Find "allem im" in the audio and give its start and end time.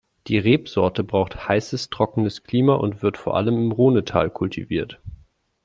3.37-3.71